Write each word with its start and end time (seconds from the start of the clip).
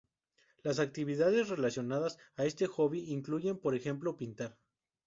Las 0.63 0.79
actividades 0.79 1.49
relacionadas 1.49 2.17
a 2.35 2.45
este 2.45 2.65
hobby 2.65 3.11
incluyen 3.11 3.59
por 3.59 3.75
ejemplo, 3.75 4.17
pintar. 4.17 4.57